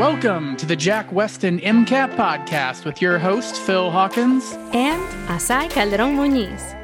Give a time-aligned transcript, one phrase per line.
[0.00, 4.54] Welcome to the Jack Westin MCAT podcast with your host, Phil Hawkins.
[4.72, 6.74] and Asai Calderon Muñiz.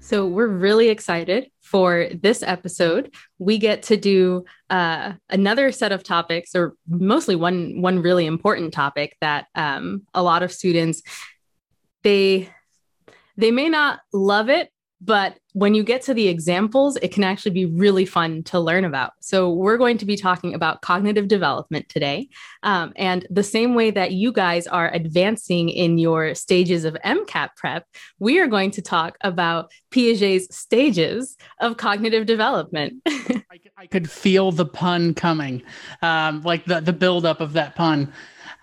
[0.00, 3.14] So we're really excited for this episode.
[3.38, 8.74] We get to do uh, another set of topics, or mostly one one really important
[8.74, 11.02] topic that um, a lot of students
[12.02, 12.50] they
[13.38, 14.68] they may not love it,
[15.04, 18.84] but when you get to the examples, it can actually be really fun to learn
[18.84, 19.12] about.
[19.20, 22.28] So, we're going to be talking about cognitive development today.
[22.62, 27.50] Um, and the same way that you guys are advancing in your stages of MCAT
[27.56, 27.86] prep,
[28.18, 32.94] we are going to talk about Piaget's stages of cognitive development.
[33.06, 35.62] I, could- I could feel the pun coming,
[36.02, 38.12] um, like the, the buildup of that pun.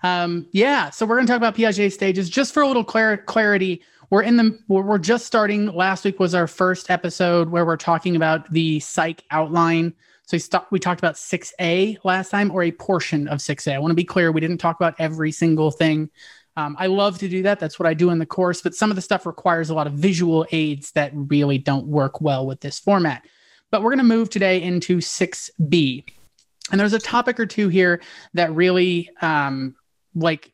[0.02, 2.28] Um, yeah, so we're going to talk about Piaget stages.
[2.28, 5.68] Just for a little clar- clarity, we're in the we're, just starting.
[5.68, 9.94] Last week was our first episode where we're talking about the psych outline.
[10.26, 13.74] So we, we talked about 6A last time, or a portion of 6A.
[13.74, 16.10] I want to be clear, we didn't talk about every single thing.
[16.58, 17.58] Um, I love to do that.
[17.58, 19.86] That's what I do in the course, but some of the stuff requires a lot
[19.86, 23.26] of visual aids that really don't work well with this format.
[23.70, 26.04] But we're going to move today into 6B.
[26.70, 28.02] And there's a topic or two here
[28.34, 29.74] that really um,
[30.14, 30.52] like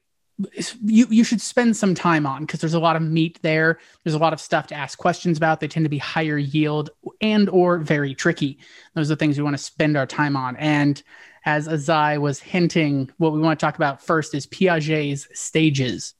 [0.85, 3.79] you you should spend some time on because there's a lot of meat there.
[4.05, 5.61] There's a lot of stuff to ask questions about.
[5.61, 8.59] They tend to be higher yield and or very tricky.
[8.95, 10.57] Those are the things we want to spend our time on.
[10.57, 11.03] And
[11.45, 16.15] as Azai was hinting, what we want to talk about first is Piaget's stages.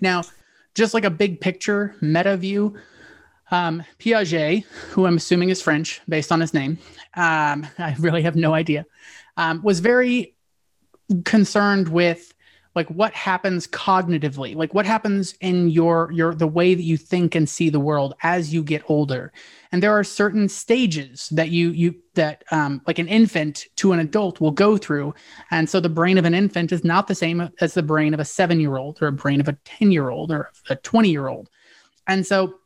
[0.00, 0.22] Now,
[0.74, 2.76] just like a big picture meta view,
[3.50, 6.78] um, Piaget, who I'm assuming is French based on his name,
[7.14, 8.86] um, I really have no idea,
[9.36, 10.36] um, was very
[11.24, 12.32] concerned with
[12.74, 14.54] like what happens cognitively?
[14.54, 18.14] Like what happens in your your the way that you think and see the world
[18.22, 19.32] as you get older?
[19.72, 24.00] And there are certain stages that you you that um, like an infant to an
[24.00, 25.14] adult will go through.
[25.50, 28.20] And so the brain of an infant is not the same as the brain of
[28.20, 31.10] a seven year old or a brain of a 10 year old or a 20
[31.10, 31.48] year old
[32.10, 32.59] and so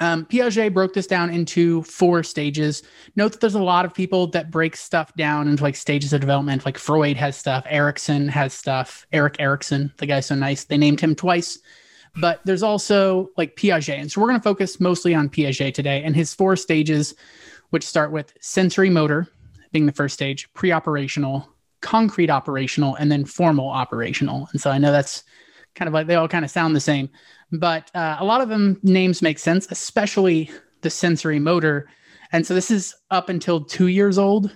[0.00, 2.82] um, Piaget broke this down into four stages.
[3.16, 6.20] Note that there's a lot of people that break stuff down into like stages of
[6.20, 6.64] development.
[6.64, 10.64] Like Freud has stuff, Erikson has stuff, Erik Erikson, the guy's so nice.
[10.64, 11.58] They named him twice.
[12.18, 13.98] But there's also like Piaget.
[13.98, 17.14] And so we're going to focus mostly on Piaget today and his four stages,
[17.70, 19.28] which start with sensory motor
[19.72, 21.46] being the first stage, pre operational,
[21.82, 24.48] concrete operational, and then formal operational.
[24.52, 25.24] And so I know that's
[25.76, 27.08] kind of like they all kind of sound the same
[27.52, 30.50] but uh, a lot of them names make sense, especially
[30.82, 31.88] the sensory motor.
[32.32, 34.54] And so this is up until two years old.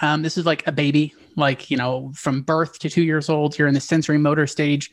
[0.00, 3.58] Um, this is like a baby, like, you know, from birth to two years old,
[3.58, 4.90] you're in the sensory motor stage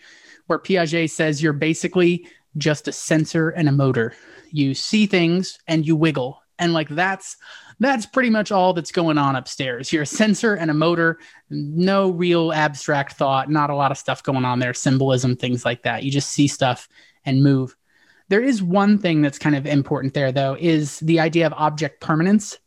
[0.48, 2.28] where Piaget says you're basically
[2.58, 4.14] just a sensor and a motor.
[4.52, 6.42] You see things and you wiggle.
[6.60, 7.38] And like that's
[7.80, 9.92] that's pretty much all that's going on upstairs.
[9.92, 14.22] You're a sensor and a motor, no real abstract thought, not a lot of stuff
[14.22, 16.04] going on there, symbolism, things like that.
[16.04, 16.90] You just see stuff
[17.26, 17.76] and move.
[18.28, 22.02] There is one thing that's kind of important there, though, is the idea of object
[22.02, 22.60] permanence,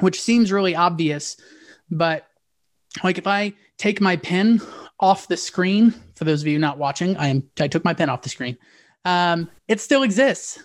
[0.00, 1.36] which seems really obvious.
[1.90, 2.26] But
[3.04, 4.60] like if I take my pen
[4.98, 8.10] off the screen, for those of you not watching, I am I took my pen
[8.10, 8.58] off the screen.
[9.04, 10.62] Um, it still exists.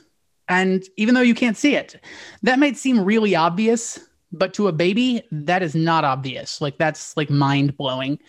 [0.48, 2.00] And even though you can't see it,
[2.44, 4.00] that might seem really obvious,
[4.32, 6.62] but to a baby, that is not obvious.
[6.62, 8.20] Like that's like mind blowing.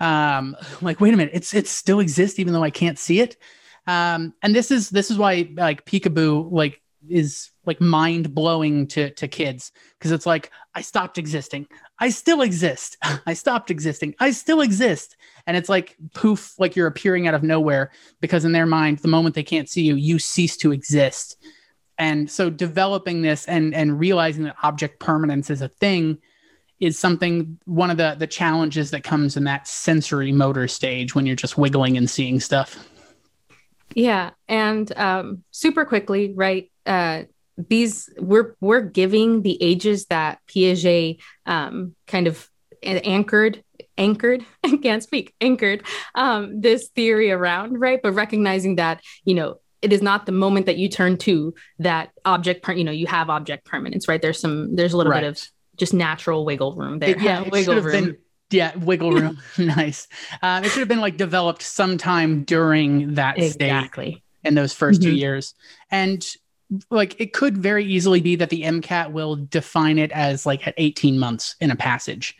[0.00, 3.36] Um, like, wait a minute, it's it still exists even though I can't see it.
[3.86, 9.10] Um, and this is this is why like peekaboo like is like mind blowing to
[9.10, 11.66] to kids because it's like I stopped existing.
[11.98, 12.96] I still exist.
[13.26, 14.14] I stopped existing.
[14.18, 15.16] I still exist.
[15.46, 19.08] And it's like poof, like you're appearing out of nowhere because in their mind, the
[19.08, 21.36] moment they can't see you, you cease to exist.
[21.98, 26.18] And so developing this and and realizing that object permanence is a thing
[26.80, 31.26] is something one of the the challenges that comes in that sensory motor stage when
[31.26, 32.88] you're just wiggling and seeing stuff.
[33.94, 36.70] Yeah, and um, super quickly, right?
[36.84, 37.22] Uh,
[37.56, 42.48] these we're we're giving the ages that Piaget um, kind of
[42.82, 43.62] anchored
[43.96, 48.00] anchored I can't speak anchored um, this theory around, right?
[48.02, 52.10] But recognizing that you know it is not the moment that you turn to that
[52.24, 55.20] object per- you know you have object permanence right there's some there's a little Right.
[55.22, 58.16] bit of just natural wiggle room there It- yeah, it wiggle room been
[58.50, 59.38] yeah, wiggle room.
[59.58, 60.06] nice.
[60.42, 65.02] Um, it should have been like developed sometime during that stage exactly in those 1st
[65.02, 65.18] two Mhm.
[65.18, 65.54] years.
[65.90, 66.24] And
[66.90, 70.74] like it could very easily be that the MCAT will define it as like at
[70.76, 72.36] 18 months in a passage.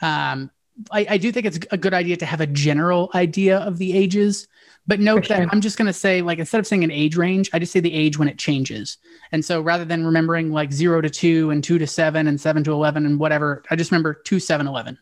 [0.00, 0.50] Um,
[0.90, 3.96] I, I do think it's a good idea to have a general idea of the
[3.96, 4.46] ages,
[4.86, 5.48] but note For that.
[5.52, 7.80] I'm just going to say, like, instead of saying an age range, I just say
[7.80, 8.98] the age when it changes.
[9.32, 12.64] And so rather than remembering like zero to two and two to seven and seven
[12.64, 14.98] to 11 and whatever, I just remember two, seven, 11.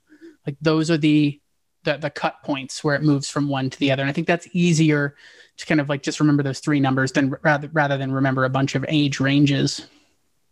[0.46, 1.40] Like those are the
[1.87, 4.02] the the cut points where it moves from one to the other.
[4.02, 5.17] And I think that's easier
[5.56, 8.50] to kind of like just remember those three numbers than rather rather than remember a
[8.50, 9.87] bunch of age ranges.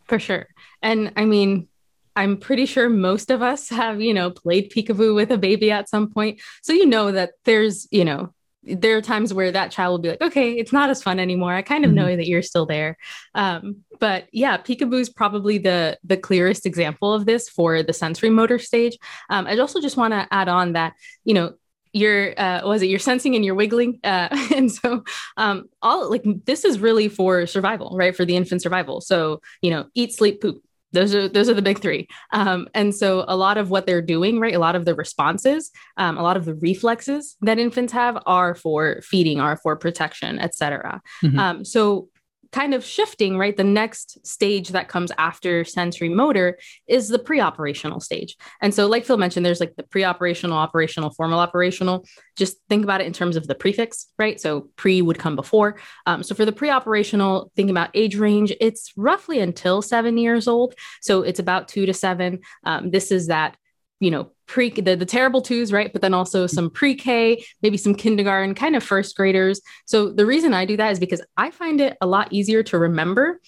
[0.06, 0.46] For sure.
[0.82, 1.68] And I mean,
[2.16, 5.88] I'm pretty sure most of us have, you know, played peekaboo with a baby at
[5.88, 6.40] some point.
[6.62, 8.32] So you know that there's, you know,
[8.66, 11.52] there are times where that child will be like, okay, it's not as fun anymore.
[11.52, 11.96] I kind of mm-hmm.
[11.96, 12.96] know that you're still there.
[13.34, 18.30] Um, but yeah, peekaboo is probably the the clearest example of this for the sensory
[18.30, 18.96] motor stage.
[19.30, 20.94] Um, I also just want to add on that,
[21.24, 21.54] you know,
[21.94, 25.04] you're uh, was it you're sensing and you're wiggling uh, and so
[25.36, 29.70] um, all like this is really for survival right for the infant survival so you
[29.70, 30.60] know eat sleep poop
[30.94, 34.02] those are those are the big three um, and so a lot of what they're
[34.02, 37.92] doing right a lot of the responses um, a lot of the reflexes that infants
[37.92, 41.38] have are for feeding are for protection etc mm-hmm.
[41.38, 42.08] um, so
[42.54, 43.56] kind of shifting, right?
[43.56, 46.56] The next stage that comes after sensory motor
[46.86, 48.36] is the pre operational stage.
[48.62, 52.06] And so, like Phil mentioned, there's like the pre operational, operational, formal operational.
[52.36, 54.40] Just think about it in terms of the prefix, right?
[54.40, 55.80] So, pre would come before.
[56.06, 60.46] Um, so, for the pre operational, think about age range, it's roughly until seven years
[60.46, 60.74] old.
[61.02, 62.38] So, it's about two to seven.
[62.62, 63.56] Um, this is that
[64.00, 65.92] you know pre the, the terrible twos right?
[65.92, 69.60] But then also some pre-k maybe some kindergarten kind of first graders.
[69.86, 72.78] So the reason i do that is because i find it a lot easier to
[72.78, 73.40] remember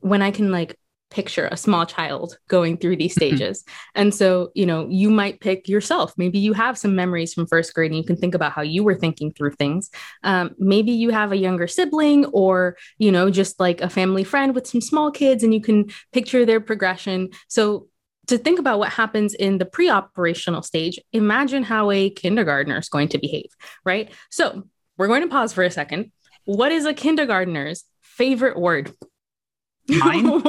[0.00, 0.76] when i can like
[1.12, 3.36] picture a small child going through these mm-hmm.
[3.36, 3.64] stages.
[3.94, 6.14] And so you know you might pick yourself.
[6.16, 8.82] Maybe you have some memories from first grade and you can think about how you
[8.82, 9.90] were thinking through things.
[10.24, 14.54] Um, maybe you have a younger sibling or you know just like a family friend
[14.54, 17.30] with some small kids and you can picture their progression.
[17.48, 17.88] So
[18.28, 22.88] to think about what happens in the pre operational stage, imagine how a kindergartner is
[22.88, 23.50] going to behave,
[23.84, 24.10] right?
[24.30, 24.64] So
[24.96, 26.12] we're going to pause for a second.
[26.44, 28.92] What is a kindergartner's favorite word?
[29.88, 30.42] Mine.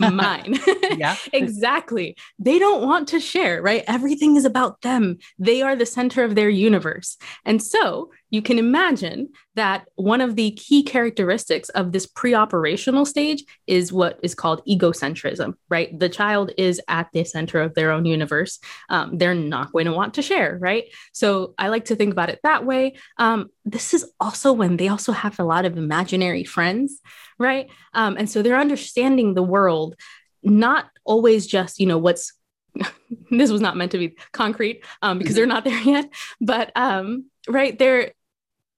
[0.00, 0.58] Mine.
[0.96, 1.16] yeah.
[1.32, 2.16] exactly.
[2.38, 3.84] They don't want to share, right?
[3.86, 5.18] Everything is about them.
[5.38, 7.16] They are the center of their universe.
[7.44, 13.04] And so you can imagine that one of the key characteristics of this pre operational
[13.04, 15.96] stage is what is called egocentrism, right?
[15.98, 18.60] The child is at the center of their own universe.
[18.88, 20.84] Um, they're not going to want to share, right?
[21.12, 22.94] So I like to think about it that way.
[23.18, 27.00] Um, this is also when they also have a lot of imaginary friends,
[27.38, 27.68] right?
[27.94, 29.96] Um, and so they're understanding the world,
[30.42, 32.32] not always just, you know, what's
[33.30, 36.08] this was not meant to be concrete um, because they're not there yet
[36.40, 38.12] but um, right they're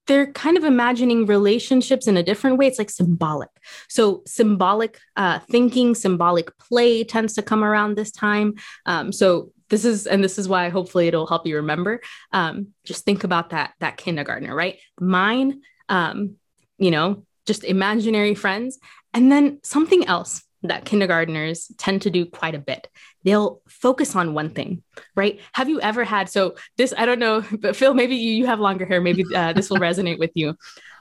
[0.07, 2.67] they're kind of imagining relationships in a different way.
[2.67, 3.49] It's like symbolic.
[3.87, 8.55] So, symbolic uh, thinking, symbolic play tends to come around this time.
[8.85, 12.01] Um, so, this is, and this is why hopefully it'll help you remember.
[12.31, 14.79] Um, just think about that that kindergartner, right?
[14.99, 16.35] Mine, um,
[16.77, 18.79] you know, just imaginary friends,
[19.13, 22.87] and then something else that kindergartners tend to do quite a bit.
[23.23, 24.83] They'll focus on one thing,
[25.15, 25.39] right?
[25.53, 26.93] Have you ever had so this?
[26.97, 29.01] I don't know, but Phil, maybe you, you have longer hair.
[29.01, 30.55] Maybe uh, this will resonate with you.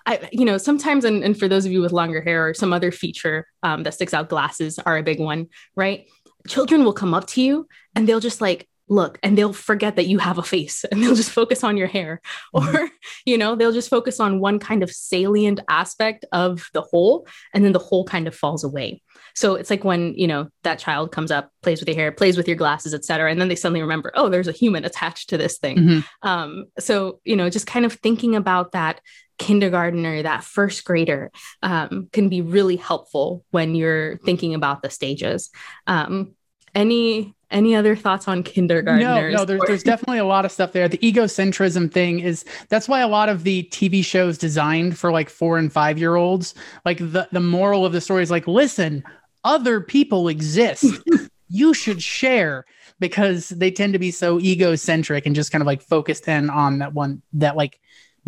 [0.06, 2.72] I, you know, sometimes, and, and for those of you with longer hair or some
[2.72, 6.08] other feature um, that sticks out, glasses are a big one, right?
[6.48, 10.06] Children will come up to you and they'll just like look and they'll forget that
[10.06, 12.20] you have a face and they'll just focus on your hair
[12.54, 12.76] mm-hmm.
[12.76, 12.90] or
[13.24, 17.64] you know they'll just focus on one kind of salient aspect of the whole and
[17.64, 19.00] then the whole kind of falls away
[19.34, 22.36] so it's like when, you know, that child comes up, plays with your hair, plays
[22.36, 23.30] with your glasses, etc.
[23.30, 25.78] And then they suddenly remember, oh, there's a human attached to this thing.
[25.78, 26.28] Mm-hmm.
[26.28, 29.00] Um, so, you know, just kind of thinking about that
[29.38, 31.30] kindergartner, that first grader
[31.62, 35.50] um, can be really helpful when you're thinking about the stages.
[35.86, 36.34] Um,
[36.74, 39.04] any any other thoughts on kindergartners?
[39.04, 40.88] No, no, there's, there's definitely a lot of stuff there.
[40.88, 45.30] The egocentrism thing is that's why a lot of the TV shows designed for like
[45.30, 46.54] four and five year olds,
[46.84, 49.04] like the, the moral of the story is like, listen,
[49.44, 50.84] other people exist.
[51.48, 52.64] you should share
[52.98, 56.78] because they tend to be so egocentric and just kind of like focused in on
[56.78, 57.78] that one that like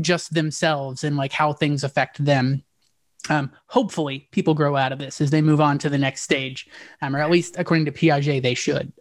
[0.00, 2.62] just themselves and like how things affect them.
[3.30, 6.68] Um, hopefully, people grow out of this as they move on to the next stage,
[7.00, 8.92] um, or at least according to Piaget, they should.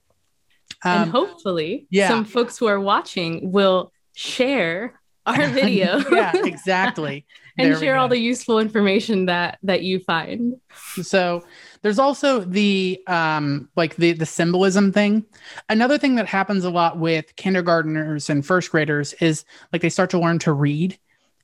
[0.84, 2.08] Um, and hopefully, yeah.
[2.10, 6.00] some folks who are watching will share our video.
[6.12, 7.26] yeah, exactly.
[7.58, 10.56] and share all the useful information that that you find.
[11.02, 11.44] So
[11.82, 15.26] there's also the um like the the symbolism thing.
[15.70, 20.10] Another thing that happens a lot with kindergarteners and first graders is like they start
[20.12, 20.98] to learn to read.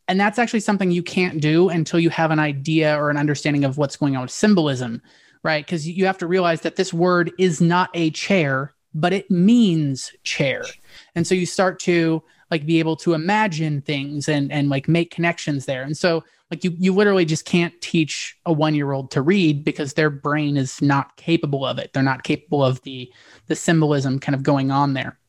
[0.07, 3.63] And that's actually something you can't do until you have an idea or an understanding
[3.63, 5.03] of what's going on with symbolism,
[5.43, 5.63] right?
[5.63, 10.11] Because you have to realize that this word is not a chair, but it means
[10.23, 10.63] chair.
[11.15, 15.11] And so you start to like be able to imagine things and and like make
[15.11, 15.83] connections there.
[15.83, 20.09] And so like you you literally just can't teach a 1-year-old to read because their
[20.09, 21.93] brain is not capable of it.
[21.93, 23.11] They're not capable of the
[23.47, 25.19] the symbolism kind of going on there.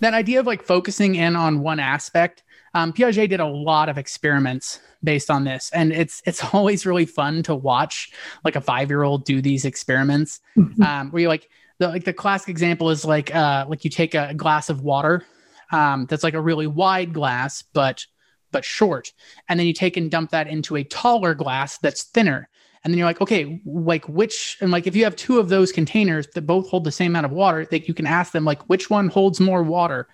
[0.00, 2.42] that idea of like focusing in on one aspect
[2.74, 7.06] um, piaget did a lot of experiments based on this and it's it's always really
[7.06, 8.12] fun to watch
[8.44, 10.82] like a five year old do these experiments mm-hmm.
[10.82, 11.50] um, where you like
[11.80, 15.24] the like the classic example is like uh like you take a glass of water
[15.72, 18.06] um, that's like a really wide glass but
[18.52, 19.12] but short
[19.48, 22.48] and then you take and dump that into a taller glass that's thinner
[22.82, 25.72] and then you're like okay like which and like if you have two of those
[25.72, 28.62] containers that both hold the same amount of water that you can ask them like
[28.68, 30.08] which one holds more water?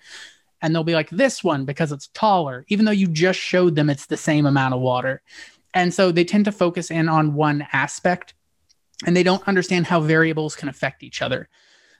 [0.61, 3.89] And they'll be like this one because it's taller even though you just showed them
[3.89, 5.21] it's the same amount of water.
[5.73, 8.33] And so they tend to focus in on one aspect
[9.05, 11.49] and they don't understand how variables can affect each other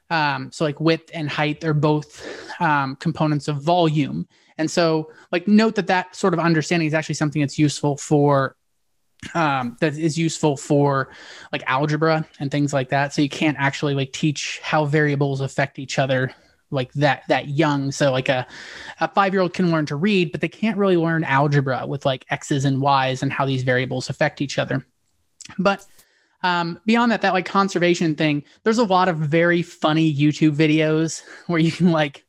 [0.09, 2.25] um, so like width and height are both
[2.61, 4.27] um, components of volume
[4.57, 8.55] and so like note that that sort of understanding is actually something that's useful for
[9.33, 11.09] um, that is useful for
[11.51, 13.13] like algebra and things like that.
[13.13, 16.33] So you can't actually like teach how variables affect each other
[16.69, 17.91] like that that young.
[17.91, 18.45] So like a
[18.99, 22.05] a five year old can learn to read, but they can't really learn algebra with
[22.05, 24.85] like x's and y's and how these variables affect each other.
[25.57, 25.85] But
[26.43, 31.23] um, beyond that, that like conservation thing, there's a lot of very funny YouTube videos
[31.47, 32.23] where you can like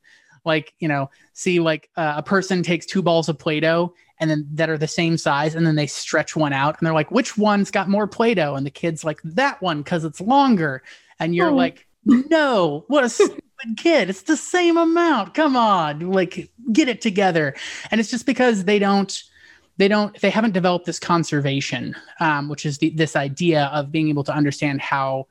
[0.45, 4.47] like you know see like uh, a person takes two balls of play-doh and then
[4.53, 7.37] that are the same size and then they stretch one out and they're like which
[7.37, 8.55] one's got more play-doh?
[8.55, 10.83] And the kid's like that one because it's longer.
[11.21, 11.55] And you're oh.
[11.55, 13.43] like no what a stupid
[13.77, 14.09] kid.
[14.09, 15.35] It's the same amount.
[15.35, 16.01] Come on.
[16.11, 17.55] Like get it together.
[17.91, 19.23] And it's just because they don't
[19.79, 24.09] they don't they haven't developed this conservation um, which is the, this idea of being
[24.09, 25.27] able to understand how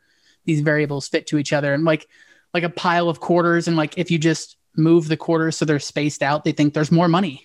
[0.46, 2.08] these variables fit to each other and like
[2.54, 5.80] like a pile of quarters and like if you just move the quarters so they're
[5.80, 7.44] spaced out they think there's more money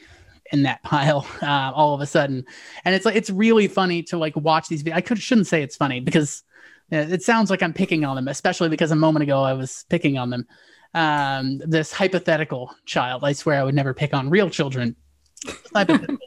[0.52, 2.44] in that pile uh, all of a sudden.
[2.84, 4.86] And it's like it's really funny to like watch these.
[4.88, 6.44] I could shouldn't say it's funny because
[6.90, 10.18] it sounds like I'm picking on them, especially because a moment ago I was picking
[10.18, 10.46] on them.
[10.94, 13.24] Um, this hypothetical child.
[13.24, 14.94] I swear I would never pick on real children.
[15.74, 16.18] hypothetical.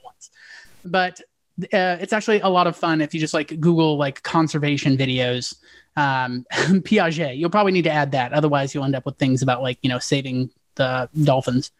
[0.85, 1.21] But
[1.61, 5.55] uh, it's actually a lot of fun if you just like Google like conservation videos.
[5.95, 8.33] Um, Piaget, you'll probably need to add that.
[8.33, 11.71] Otherwise, you'll end up with things about like you know saving the dolphins.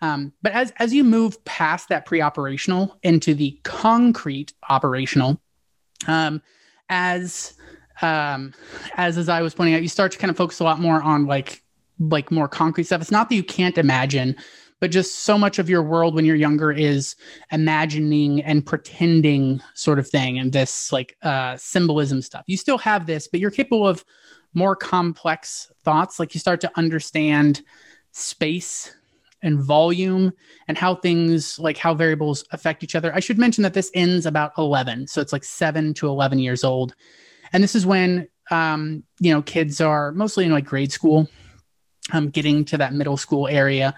[0.00, 5.40] Um, but as as you move past that pre-operational into the concrete operational,
[6.06, 6.42] um,
[6.88, 7.54] as
[8.02, 8.54] um,
[8.96, 11.02] as as I was pointing out, you start to kind of focus a lot more
[11.02, 11.62] on like
[11.98, 13.00] like more concrete stuff.
[13.00, 14.36] It's not that you can't imagine,
[14.80, 17.16] but just so much of your world when you're younger is
[17.50, 22.44] imagining and pretending sort of thing, and this like uh, symbolism stuff.
[22.46, 24.04] You still have this, but you're capable of
[24.54, 26.18] more complex thoughts.
[26.18, 27.62] Like you start to understand
[28.12, 28.94] space
[29.42, 30.32] and volume
[30.66, 33.14] and how things like how variables affect each other.
[33.14, 35.06] I should mention that this ends about 11.
[35.06, 36.94] So it's like seven to 11 years old.
[37.52, 41.28] And this is when, um, you know, kids are mostly in like grade school,
[42.12, 43.94] um, getting to that middle school area.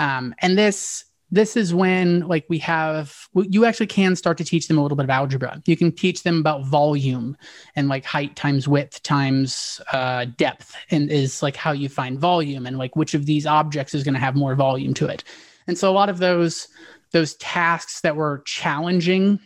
[0.00, 4.66] Um, and this this is when like we have you actually can start to teach
[4.66, 5.62] them a little bit of algebra.
[5.66, 7.36] You can teach them about volume
[7.76, 12.66] and like height times width times uh, depth and is like how you find volume
[12.66, 15.22] and like which of these objects is going to have more volume to it.
[15.68, 16.66] And so a lot of those
[17.12, 19.38] those tasks that were challenging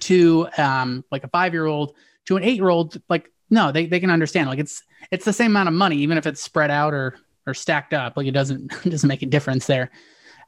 [0.00, 1.94] to um, like a five year old
[2.26, 4.50] to an eight year old like no they, they can understand.
[4.50, 7.54] Like it's it's the same amount of money even if it's spread out or or
[7.54, 9.90] stacked up like it doesn't doesn't make a difference there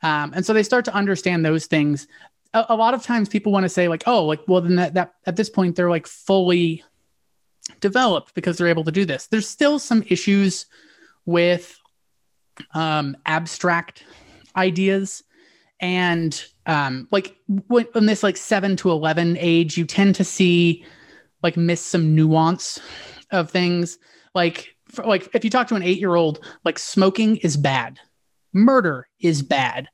[0.02, 2.08] um, and so they start to understand those things.
[2.54, 4.94] A, a lot of times people want to say like, oh, like, well, then that,
[4.94, 6.84] that at this point they're like fully
[7.80, 9.28] developed because they're able to do this.
[9.28, 10.66] There's still some issues
[11.24, 11.78] with
[12.74, 14.04] um, abstract
[14.56, 15.22] ideas
[15.80, 17.36] and um, like
[17.68, 20.84] when, in this like 7 to 11 age you tend to see
[21.42, 22.78] like miss some nuance
[23.30, 23.98] of things
[24.34, 27.98] like for, like if you talk to an 8 year old like smoking is bad
[28.52, 29.88] murder is bad.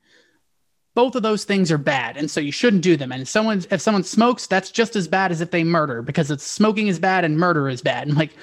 [0.95, 3.13] Both of those things are bad, and so you shouldn't do them.
[3.13, 6.31] And if someone if someone smokes, that's just as bad as if they murder because
[6.31, 8.09] it's smoking is bad and murder is bad.
[8.09, 8.35] And like,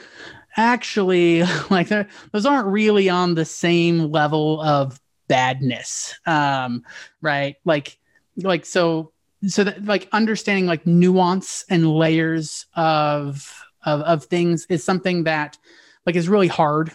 [0.55, 1.89] actually, like
[2.31, 6.83] those aren't really on the same level of badness, um,
[7.21, 7.57] right?
[7.65, 7.97] Like,
[8.37, 9.11] like so
[9.47, 15.57] so that like understanding like nuance and layers of of of things is something that
[16.05, 16.91] like is really hard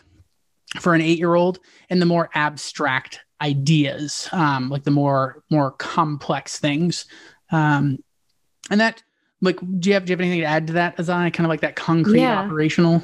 [0.80, 5.72] for an eight year old and the more abstract ideas, um, like the more more
[5.72, 7.06] complex things.
[7.50, 7.98] Um,
[8.70, 9.02] and that
[9.40, 11.46] like do you have do you have anything to add to that as I kind
[11.46, 12.40] of like that concrete yeah.
[12.40, 13.02] operational?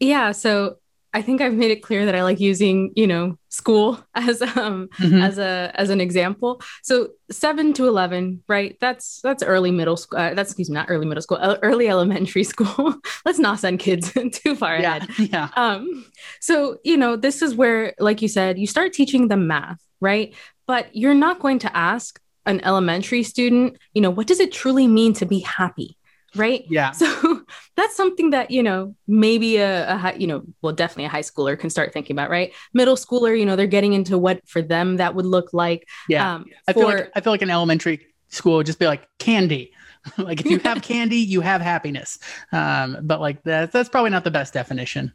[0.00, 0.32] Yeah.
[0.32, 0.76] So
[1.14, 4.88] I think I've made it clear that I like using, you know, school as um
[4.98, 5.22] mm-hmm.
[5.22, 6.60] as a as an example.
[6.82, 8.76] So 7 to 11, right?
[8.80, 10.18] That's that's early middle school.
[10.18, 12.96] Uh, that's excuse me, not early middle school, early elementary school.
[13.24, 15.10] Let's not send kids too far yeah, ahead.
[15.18, 15.48] Yeah.
[15.56, 16.04] Um
[16.40, 20.34] so, you know, this is where like you said, you start teaching them math, right?
[20.66, 24.86] But you're not going to ask an elementary student, you know, what does it truly
[24.86, 25.96] mean to be happy?
[26.34, 27.33] right yeah so
[27.76, 31.20] that's something that you know maybe a, a high, you know well definitely a high
[31.20, 32.52] schooler can start thinking about right?
[32.72, 36.34] Middle schooler you know they're getting into what for them that would look like yeah.
[36.34, 39.72] um, i feel like i feel like an elementary school would just be like candy.
[40.18, 42.18] Like if you have candy you have happiness.
[42.52, 45.14] Um but like that that's probably not the best definition.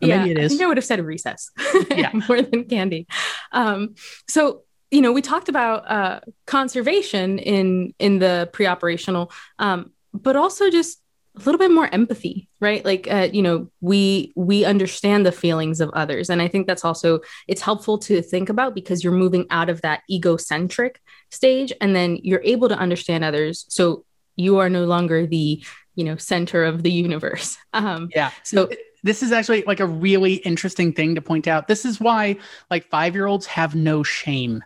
[0.00, 1.50] Or yeah, I think I would have said recess.
[1.90, 3.08] yeah, more than candy.
[3.50, 3.94] Um,
[4.28, 10.70] so you know, we talked about uh, conservation in in the pre-operational, um, but also
[10.70, 11.00] just
[11.36, 12.82] a little bit more empathy right?
[12.82, 16.30] Like uh, you know we we understand the feelings of others.
[16.30, 19.82] And i think that's also it's helpful to think about because you're moving out of
[19.82, 21.00] that egocentric
[21.30, 23.66] stage and then you're able to understand others.
[23.68, 25.62] So you are no longer the
[25.94, 27.58] you know center of the universe.
[27.74, 28.30] Um yeah.
[28.44, 28.70] so
[29.02, 31.68] this is actually like a really interesting thing to point out.
[31.68, 32.38] This is why
[32.70, 34.64] like five year olds have no shame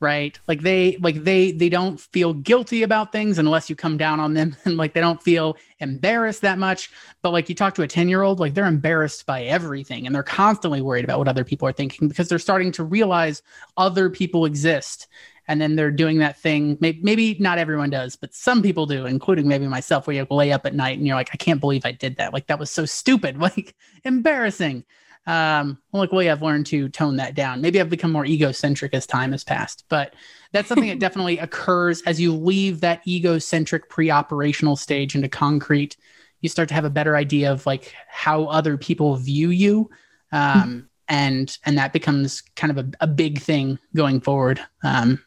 [0.00, 0.38] right?
[0.46, 4.34] Like they like they they don't feel guilty about things unless you come down on
[4.34, 6.90] them and like they don't feel embarrassed that much.
[7.22, 10.14] But like you talk to a 10 year old like they're embarrassed by everything and
[10.14, 13.42] they're constantly worried about what other people are thinking because they're starting to realize
[13.76, 15.08] other people exist.
[15.50, 19.06] And then they're doing that thing maybe, maybe not everyone does but some people do
[19.06, 21.86] including maybe myself where you lay up at night and you're like i can't believe
[21.86, 22.34] i did that.
[22.34, 23.38] Like that was so stupid.
[23.48, 23.74] Like
[24.04, 24.84] embarrassing
[25.26, 27.60] um, luckily, I've learned to tone that down.
[27.60, 30.14] Maybe I've become more egocentric as time has passed, but
[30.52, 35.96] that's something that definitely occurs as you leave that egocentric pre-operational stage into concrete.
[36.40, 39.90] You start to have a better idea of like how other people view you,
[40.32, 44.60] um, and and that becomes kind of a, a big thing going forward.
[44.82, 45.22] Um,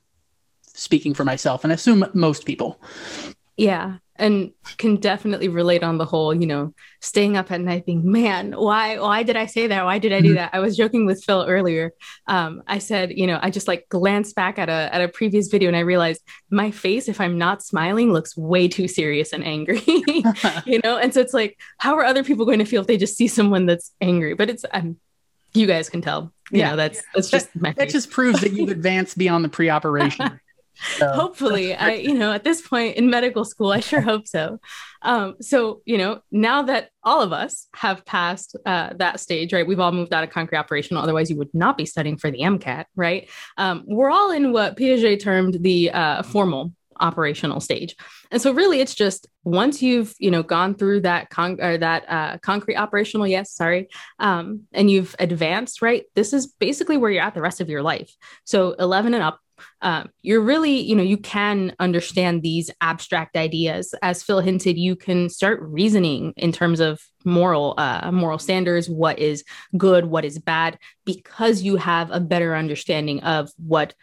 [0.73, 2.81] speaking for myself, and I assume most people.
[3.57, 8.09] Yeah, and can definitely relate on the whole, you know, staying up at night being,
[8.09, 9.83] man, why, why did I say that?
[9.83, 10.35] Why did I do mm-hmm.
[10.35, 10.51] that?
[10.53, 11.91] I was joking with Phil earlier.
[12.27, 15.47] Um, I said, you know, I just like glanced back at a, at a previous
[15.47, 19.43] video and I realized my face, if I'm not smiling, looks way too serious and
[19.43, 20.97] angry, you know?
[20.97, 23.27] And so it's like, how are other people going to feel if they just see
[23.27, 24.35] someone that's angry?
[24.35, 24.99] But it's, I'm,
[25.53, 26.69] you guys can tell, you yeah.
[26.69, 30.39] know, that's, that's just that, that just proves that you've advanced beyond the pre-operation.
[30.97, 34.59] So, Hopefully, I, you know, at this point in medical school, I sure hope so.
[35.01, 39.65] Um, so, you know, now that all of us have passed uh, that stage, right?
[39.65, 41.03] We've all moved out of concrete operational.
[41.03, 43.29] Otherwise, you would not be studying for the MCAT, right?
[43.57, 47.95] Um, we're all in what Piaget termed the uh, formal operational stage.
[48.29, 52.05] And so really it's just once you've, you know, gone through that con- or that
[52.07, 53.89] uh, concrete operational, yes, sorry,
[54.19, 56.03] um, and you've advanced, right?
[56.15, 58.15] This is basically where you're at the rest of your life.
[58.45, 59.39] So 11 and up,
[59.81, 63.93] um, you're really, you know, you can understand these abstract ideas.
[64.01, 69.19] As Phil hinted, you can start reasoning in terms of moral, uh, moral standards, what
[69.19, 69.43] is
[69.77, 73.93] good, what is bad, because you have a better understanding of what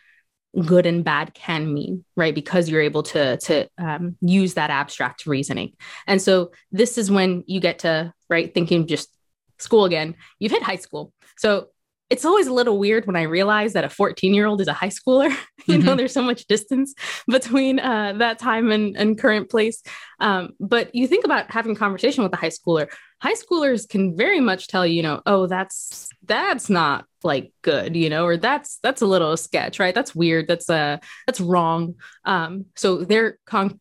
[0.64, 2.35] good and bad can mean right?
[2.35, 5.75] Because you're able to to um, use that abstract reasoning.
[6.07, 9.11] And so this is when you get to right thinking just
[9.59, 10.14] school again.
[10.38, 11.12] You've hit high school.
[11.37, 11.68] So
[12.11, 14.73] it's always a little weird when I realize that a 14 year old is a
[14.73, 15.31] high schooler.
[15.66, 15.87] you mm-hmm.
[15.87, 16.94] know, there's so much distance
[17.27, 19.83] between uh, that time and, and current place.
[20.21, 22.88] Um, but you think about having conversation with a high schooler.
[23.21, 27.97] High schoolers can very much tell you, you know, oh, that's that's not like good,
[27.97, 29.94] you know, or that's that's a little sketch, right?
[29.94, 30.49] That's weird.
[30.49, 31.97] That's uh that's wrong.
[32.25, 33.81] Um, so they're con-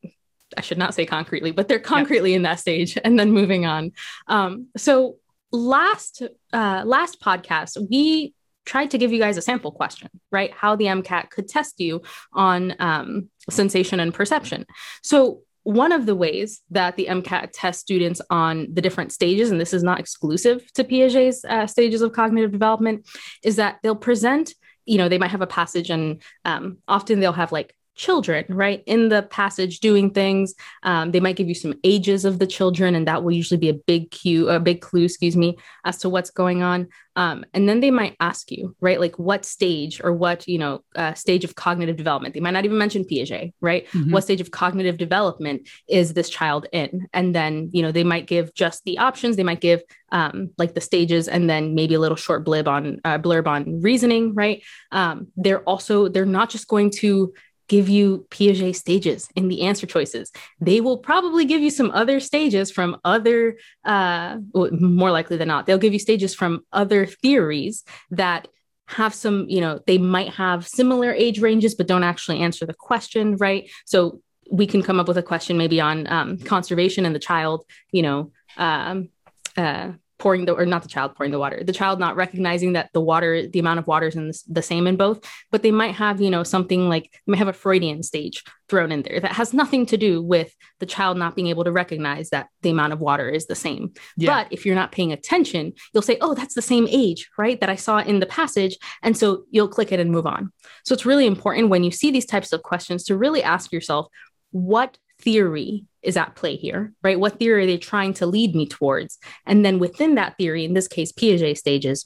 [0.57, 2.37] I should not say concretely, but they're concretely yeah.
[2.37, 3.91] in that stage and then moving on.
[4.27, 5.17] Um, so
[5.51, 8.33] last uh, last podcast, we
[8.65, 10.51] tried to give you guys a sample question, right?
[10.51, 12.01] How the MCAT could test you
[12.33, 14.65] on um, sensation and perception.
[15.01, 19.59] So one of the ways that the MCAT tests students on the different stages, and
[19.59, 23.07] this is not exclusive to Piaget's uh, stages of cognitive development,
[23.43, 24.53] is that they'll present,
[24.85, 28.83] you know, they might have a passage and um, often they'll have like children, right?
[28.85, 30.53] In the passage doing things.
[30.83, 33.69] Um, they might give you some ages of the children, and that will usually be
[33.69, 36.87] a big cue, a big clue, excuse me, as to what's going on.
[37.17, 40.83] Um, and then they might ask you, right, like what stage or what, you know,
[40.95, 42.35] uh, stage of cognitive development.
[42.35, 43.87] They might not even mention Piaget, right?
[43.87, 44.11] Mm-hmm.
[44.11, 47.07] What stage of cognitive development is this child in?
[47.13, 49.35] And then, you know, they might give just the options.
[49.35, 49.81] They might give
[50.11, 53.81] um, like the stages and then maybe a little short blib on uh, blurb on
[53.81, 54.61] reasoning, right?
[54.91, 57.33] Um, they're also, they're not just going to
[57.67, 60.31] give you Piaget stages in the answer choices.
[60.59, 65.65] They will probably give you some other stages from other, uh, more likely than not,
[65.65, 68.47] they'll give you stages from other theories that
[68.87, 72.73] have some, you know, they might have similar age ranges, but don't actually answer the
[72.73, 73.69] question, right?
[73.85, 77.65] So we can come up with a question maybe on um, conservation and the child,
[77.91, 79.09] you know, um,
[79.57, 82.89] uh, pouring the or not the child pouring the water the child not recognizing that
[82.93, 85.71] the water the amount of water is in the, the, same in both but they
[85.71, 89.19] might have you know something like they might have a freudian stage thrown in there
[89.19, 92.69] that has nothing to do with the child not being able to recognize that the
[92.69, 94.43] amount of water is the same yeah.
[94.43, 97.69] but if you're not paying attention you'll say oh that's the same age right that
[97.69, 100.51] i saw in the passage and so you'll click it and move on
[100.83, 104.07] so it's really important when you see these types of questions to really ask yourself
[104.51, 104.97] what
[105.27, 107.19] theory is at play here, right?
[107.19, 109.17] What theory are they trying to lead me towards?
[109.45, 112.05] And then within that theory, in this case, Piaget stages,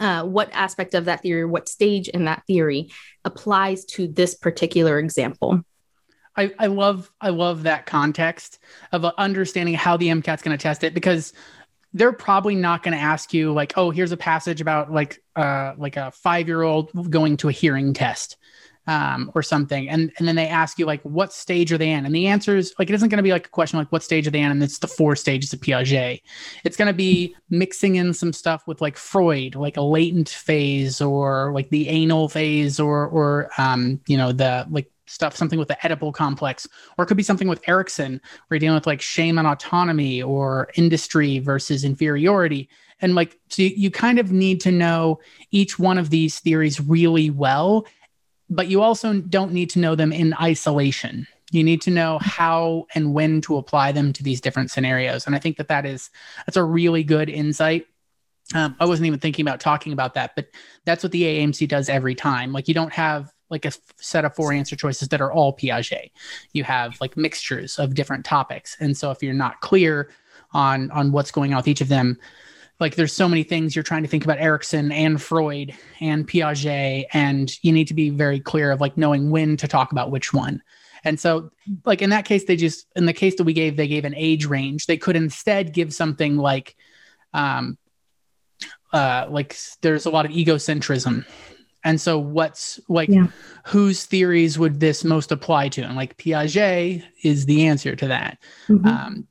[0.00, 2.90] uh, what aspect of that theory, what stage in that theory
[3.24, 5.60] applies to this particular example?
[6.36, 8.58] I, I love I love that context
[8.90, 11.32] of understanding how the MCAT's going to test it because
[11.92, 15.74] they're probably not going to ask you like, oh, here's a passage about like uh,
[15.78, 18.36] like a five year old going to a hearing test
[18.86, 19.88] um, or something.
[19.88, 22.04] And, and then they ask you like, what stage are they in?
[22.04, 24.02] And the answer is like, it isn't going to be like a question like, what
[24.02, 24.50] stage are they in?
[24.50, 26.20] And it's the four stages of Piaget.
[26.64, 31.00] It's going to be mixing in some stuff with like Freud, like a latent phase
[31.00, 35.68] or like the anal phase or, or, um, you know, the like stuff, something with
[35.68, 36.66] the Oedipal complex,
[36.98, 40.22] or it could be something with Erikson, where you're dealing with like shame and autonomy
[40.22, 42.68] or industry versus inferiority.
[43.00, 45.20] And like, so you, you kind of need to know
[45.50, 47.86] each one of these theories really well
[48.54, 51.26] but you also don't need to know them in isolation.
[51.50, 55.26] You need to know how and when to apply them to these different scenarios.
[55.26, 56.10] And I think that that is
[56.46, 57.86] that's a really good insight.
[58.54, 60.48] Um, I wasn't even thinking about talking about that, but
[60.84, 62.52] that's what the AAMC does every time.
[62.52, 66.10] Like you don't have like a set of four answer choices that are all Piaget.
[66.52, 68.76] You have like mixtures of different topics.
[68.80, 70.10] And so if you're not clear
[70.52, 72.18] on on what's going on with each of them,
[72.80, 77.06] like there's so many things you're trying to think about Erikson and Freud and Piaget,
[77.12, 80.32] and you need to be very clear of like knowing when to talk about which
[80.32, 80.62] one.
[81.04, 81.50] And so,
[81.84, 84.14] like in that case, they just in the case that we gave, they gave an
[84.16, 84.86] age range.
[84.86, 86.76] They could instead give something like,
[87.32, 87.78] um,
[88.92, 91.24] uh, like there's a lot of egocentrism.
[91.84, 93.26] And so, what's like, yeah.
[93.66, 95.82] whose theories would this most apply to?
[95.82, 98.38] And like Piaget is the answer to that.
[98.68, 98.86] Mm-hmm.
[98.86, 99.28] Um,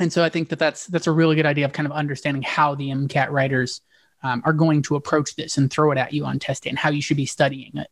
[0.00, 2.42] and so I think that that's that's a really good idea of kind of understanding
[2.42, 3.82] how the MCAT writers
[4.22, 6.78] um, are going to approach this and throw it at you on test day and
[6.78, 7.88] how you should be studying it.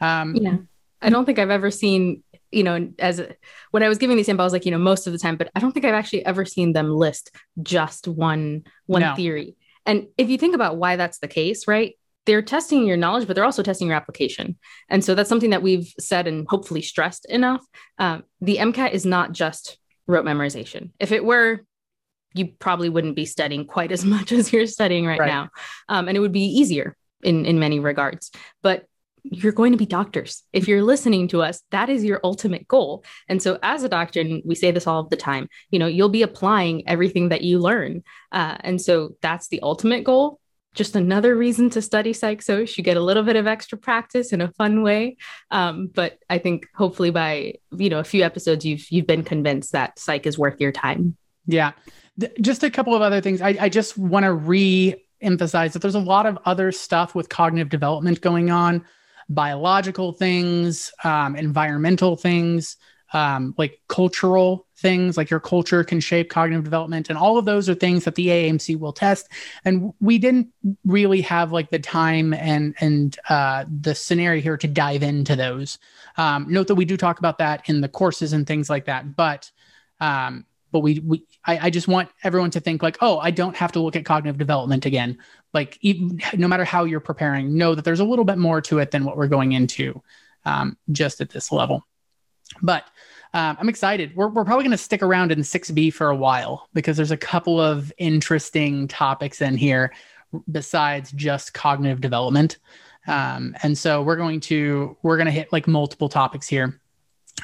[0.00, 0.56] Um, yeah,
[1.00, 3.22] I don't think I've ever seen you know as
[3.70, 5.50] when I was giving these I was like you know most of the time, but
[5.54, 7.30] I don't think I've actually ever seen them list
[7.62, 9.14] just one one no.
[9.14, 9.56] theory.
[9.86, 11.94] And if you think about why that's the case, right?
[12.26, 14.56] They're testing your knowledge, but they're also testing your application.
[14.88, 17.62] And so that's something that we've said and hopefully stressed enough.
[17.98, 20.90] Um, the MCAT is not just rote memorization.
[20.98, 21.60] If it were,
[22.34, 25.26] you probably wouldn't be studying quite as much as you're studying right, right.
[25.26, 25.50] now.
[25.88, 28.30] Um, and it would be easier in, in many regards.
[28.62, 28.86] But
[29.24, 30.42] you're going to be doctors.
[30.52, 33.04] If you're listening to us, that is your ultimate goal.
[33.26, 36.10] And so, as a doctor, and we say this all the time, you know, you'll
[36.10, 38.02] be applying everything that you learn.
[38.30, 40.40] Uh, and so, that's the ultimate goal
[40.74, 44.32] just another reason to study psych soc you get a little bit of extra practice
[44.32, 45.16] in a fun way.
[45.50, 49.72] Um, but i think hopefully by you know a few episodes you've you've been convinced
[49.72, 51.16] that psych is worth your time.
[51.46, 51.72] Yeah.
[52.40, 53.42] Just a couple of other things.
[53.42, 57.68] I, I just want to re-emphasize that there's a lot of other stuff with cognitive
[57.68, 58.84] development going on
[59.28, 62.76] biological things um, environmental things
[63.12, 67.68] um, like cultural things like your culture can shape cognitive development and all of those
[67.68, 69.28] are things that the AAMC will test.
[69.64, 70.48] And we didn't
[70.84, 75.78] really have like the time and and uh, the scenario here to dive into those.
[76.16, 79.16] Um, note that we do talk about that in the courses and things like that
[79.16, 79.50] but
[80.00, 83.56] um, but we, we I, I just want everyone to think like oh i don't
[83.56, 85.18] have to look at cognitive development again.
[85.52, 88.78] Like even, no matter how you're preparing know that there's a little bit more to
[88.78, 90.02] it than what we're going into
[90.44, 91.86] um, just at this level.
[92.60, 92.84] But
[93.34, 94.14] um, I'm excited.
[94.14, 97.16] We're, we're probably going to stick around in 6B for a while because there's a
[97.16, 99.92] couple of interesting topics in here
[100.50, 102.58] besides just cognitive development.
[103.08, 106.80] Um, and so we're going to we're going to hit like multiple topics here.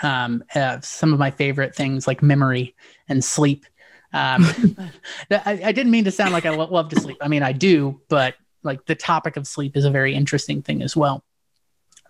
[0.03, 2.74] Um, uh, some of my favorite things like memory
[3.09, 3.66] and sleep.
[4.12, 4.46] Um,
[5.31, 7.18] I, I, didn't mean to sound like I lo- love to sleep.
[7.20, 10.83] I mean, I do, but like the topic of sleep is a very interesting thing
[10.83, 11.24] as well.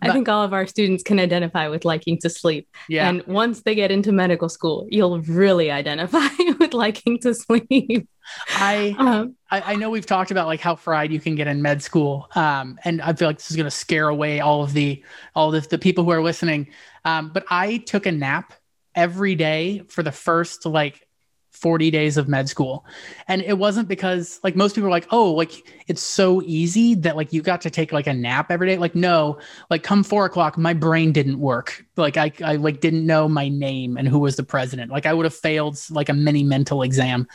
[0.02, 2.68] I think all of our students can identify with liking to sleep.
[2.88, 3.08] Yeah.
[3.08, 8.08] And once they get into medical school, you'll really identify with liking to sleep.
[8.48, 11.62] I, um, I, I know we've talked about like how fried you can get in
[11.62, 14.72] med school, um, and I feel like this is going to scare away all of
[14.72, 15.02] the
[15.34, 16.68] all of the, the people who are listening.
[17.04, 18.54] Um, but I took a nap
[18.94, 21.06] every day for the first like
[21.50, 22.84] 40 days of med school.
[23.28, 25.52] And it wasn't because like most people are like, oh, like
[25.88, 28.78] it's so easy that like you got to take like a nap every day.
[28.78, 31.84] Like, no, like come four o'clock, my brain didn't work.
[31.96, 34.90] Like I, I like didn't know my name and who was the president.
[34.90, 37.26] Like I would have failed like a mini mental exam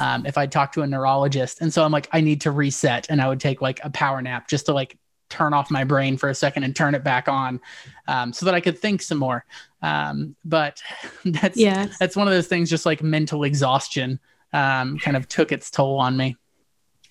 [0.00, 1.60] um, if I'd talked to a neurologist.
[1.60, 3.06] And so I'm like, I need to reset.
[3.10, 4.98] And I would take like a power nap just to like
[5.28, 7.60] turn off my brain for a second and turn it back on
[8.06, 9.44] um, so that I could think some more.
[9.82, 10.82] Um, but
[11.24, 11.88] that's yeah.
[11.98, 14.20] that's one of those things, just like mental exhaustion
[14.52, 16.36] um, kind of took its toll on me.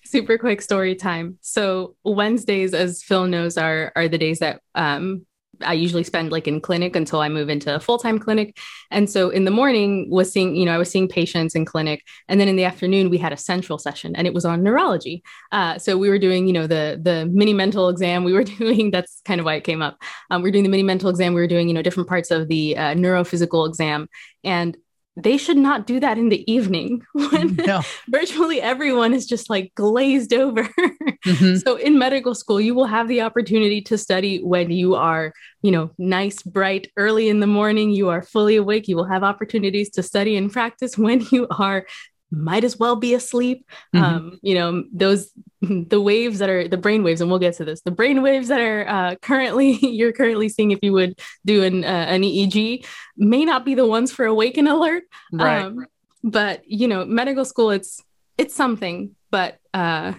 [0.04, 1.38] Super quick story time.
[1.42, 5.26] So Wednesdays, as Phil knows, are are the days that um,
[5.62, 8.58] I usually spend like in clinic until I move into a full time clinic.
[8.90, 12.04] And so in the morning was seeing, you know, I was seeing patients in clinic,
[12.28, 15.22] and then in the afternoon we had a central session, and it was on neurology.
[15.52, 18.24] Uh, so we were doing, you know, the the mini mental exam.
[18.24, 20.00] We were doing that's kind of why it came up.
[20.30, 21.34] Um, we are doing the mini mental exam.
[21.34, 24.08] We were doing, you know, different parts of the uh, neurophysical exam,
[24.44, 24.76] and
[25.22, 27.82] they should not do that in the evening when no.
[28.08, 30.62] virtually everyone is just like glazed over.
[30.62, 31.56] Mm-hmm.
[31.56, 35.72] So in medical school, you will have the opportunity to study when you are, you
[35.72, 37.90] know, nice, bright, early in the morning.
[37.90, 38.86] You are fully awake.
[38.86, 41.86] You will have opportunities to study and practice when you are
[42.30, 43.66] might as well be asleep.
[43.94, 44.04] Mm-hmm.
[44.04, 47.64] Um, you know, those the waves that are the brain waves, and we'll get to
[47.64, 47.80] this.
[47.80, 51.84] The brain waves that are uh, currently you're currently seeing if you would do an
[51.84, 52.86] uh, an EEG
[53.16, 55.04] may not be the ones for awaken alert.
[55.32, 55.62] Right.
[55.62, 55.86] Um,
[56.22, 58.02] but you know, medical school it's
[58.36, 60.12] it's something, but uh,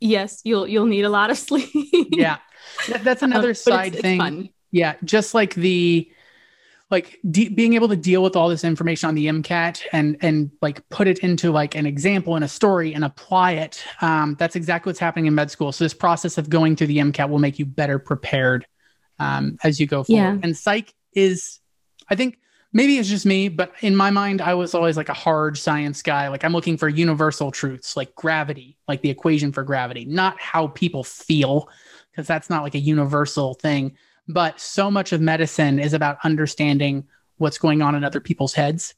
[0.00, 1.68] yes, you'll you'll need a lot of sleep.
[2.10, 2.38] yeah,
[3.02, 4.20] that's another um, side it's, thing.
[4.20, 6.10] It's yeah, just like the
[6.90, 10.50] like de- being able to deal with all this information on the MCAT and and
[10.60, 13.84] like put it into like an example and a story and apply it.
[14.00, 15.72] Um, that's exactly what's happening in med school.
[15.72, 18.66] So this process of going through the MCAT will make you better prepared
[19.18, 20.22] um, as you go forward.
[20.22, 20.38] Yeah.
[20.42, 21.60] And psych is,
[22.08, 22.38] I think
[22.72, 26.02] maybe it's just me, but in my mind, I was always like a hard science
[26.02, 26.28] guy.
[26.28, 30.66] Like I'm looking for universal truths, like gravity, like the equation for gravity, not how
[30.66, 31.68] people feel,
[32.10, 33.96] because that's not like a universal thing
[34.28, 37.06] but so much of medicine is about understanding
[37.36, 38.94] what's going on in other people's heads.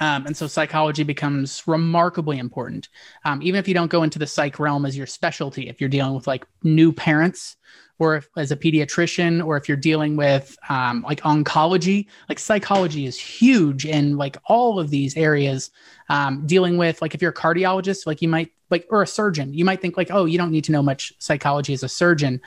[0.00, 2.88] Um, and so psychology becomes remarkably important.
[3.24, 5.90] Um, even if you don't go into the psych realm as your specialty, if you're
[5.90, 7.56] dealing with like new parents,
[8.00, 13.06] or if, as a pediatrician, or if you're dealing with um, like oncology, like psychology
[13.06, 15.70] is huge in like all of these areas.
[16.08, 19.54] Um, dealing with like if you're a cardiologist, like you might like, or a surgeon,
[19.54, 22.40] you might think like, oh, you don't need to know much psychology as a surgeon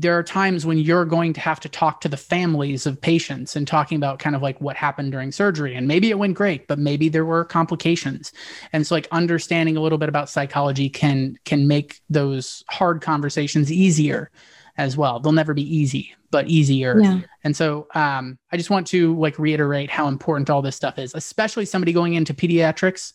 [0.00, 3.56] there are times when you're going to have to talk to the families of patients
[3.56, 5.74] and talking about kind of like what happened during surgery.
[5.74, 8.32] And maybe it went great but maybe there were complications.
[8.72, 13.70] And so like understanding a little bit about psychology can can make those hard conversations
[13.70, 14.30] easier
[14.76, 15.20] as well.
[15.20, 16.98] They'll never be easy but easier.
[16.98, 17.20] Yeah.
[17.44, 21.14] and so um, i just want to like reiterate how important all this stuff is
[21.14, 23.12] especially somebody going into pediatrics.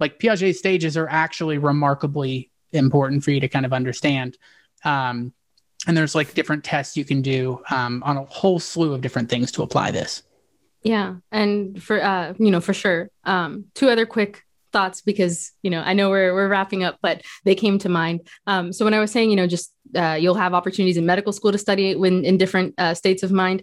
[0.00, 4.36] Like piaget stages are actually remarkably important for you to kind of understand.
[4.84, 5.32] Um,
[5.86, 9.28] and there's like different tests you can do um, on a whole slew of different
[9.28, 10.22] things to apply this.
[10.82, 11.16] Yeah.
[11.32, 13.10] And for uh you know for sure.
[13.24, 17.22] Um two other quick thoughts because you know i know we're, we're wrapping up but
[17.44, 18.20] they came to mind.
[18.46, 21.32] Um so when i was saying you know just uh, you'll have opportunities in medical
[21.32, 23.62] school to study when in different uh, states of mind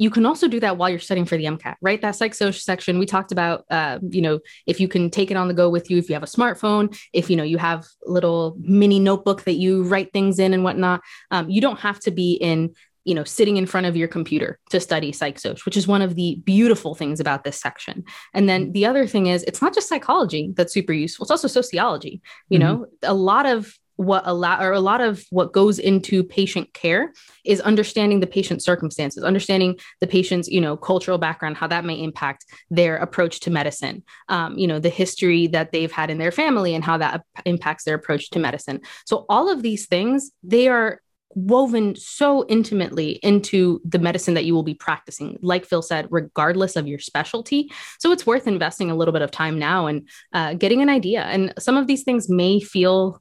[0.00, 2.00] you can also do that while you're studying for the MCAT, right?
[2.00, 5.36] That psych social section we talked about, uh, you know, if you can take it
[5.36, 7.84] on the go with you, if you have a smartphone, if you know you have
[8.06, 12.10] little mini notebook that you write things in and whatnot, um, you don't have to
[12.10, 15.76] be in you know sitting in front of your computer to study psych soc which
[15.76, 19.42] is one of the beautiful things about this section and then the other thing is
[19.44, 22.68] it's not just psychology that's super useful it's also sociology you mm-hmm.
[22.68, 26.72] know a lot of what a lot or a lot of what goes into patient
[26.72, 27.12] care
[27.44, 31.94] is understanding the patient's circumstances understanding the patient's you know cultural background how that may
[31.94, 36.32] impact their approach to medicine um, you know the history that they've had in their
[36.32, 38.80] family and how that impacts their approach to medicine.
[39.04, 41.00] So all of these things they are
[41.36, 46.74] woven so intimately into the medicine that you will be practicing like phil said regardless
[46.74, 47.70] of your specialty.
[48.00, 51.22] So it's worth investing a little bit of time now and uh, getting an idea.
[51.22, 53.20] And some of these things may feel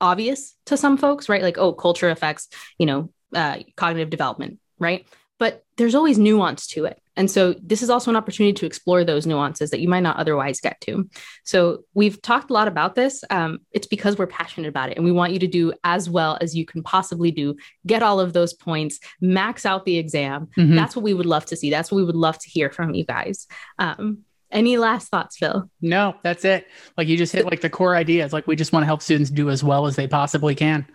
[0.00, 1.42] obvious to some folks, right?
[1.42, 5.06] Like, oh, culture affects, you know, uh, cognitive development, right?
[5.38, 7.00] But there's always nuance to it.
[7.18, 10.18] And so this is also an opportunity to explore those nuances that you might not
[10.18, 11.10] otherwise get to.
[11.42, 13.24] So we've talked a lot about this.
[13.28, 16.38] Um, it's because we're passionate about it and we want you to do as well
[16.40, 17.56] as you can possibly do,
[17.86, 20.48] get all of those points, max out the exam.
[20.56, 20.76] Mm-hmm.
[20.76, 21.70] That's what we would love to see.
[21.70, 23.48] That's what we would love to hear from you guys.
[23.80, 25.70] Um, Any last thoughts, Phil?
[25.82, 26.66] No, that's it.
[26.96, 28.32] Like you just hit like the core ideas.
[28.32, 30.86] Like we just want to help students do as well as they possibly can.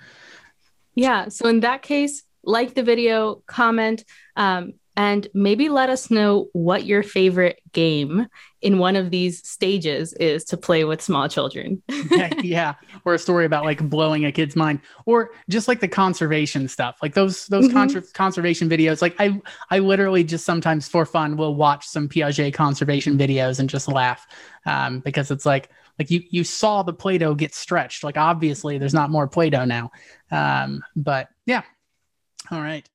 [0.95, 1.29] Yeah.
[1.29, 4.03] So in that case, like the video, comment,
[4.35, 8.27] um, and maybe let us know what your favorite game
[8.63, 11.83] in one of these stages is to play with small children.
[12.41, 16.67] yeah, or a story about like blowing a kid's mind, or just like the conservation
[16.67, 17.99] stuff, like those those mm-hmm.
[18.13, 19.01] conservation videos.
[19.01, 23.69] Like I I literally just sometimes for fun will watch some Piaget conservation videos and
[23.69, 24.25] just laugh
[24.65, 28.03] um, because it's like like you you saw the Play-Doh get stretched.
[28.03, 29.91] Like obviously there's not more Play-Doh now,
[30.31, 31.63] um, but yeah.
[32.49, 32.87] All right.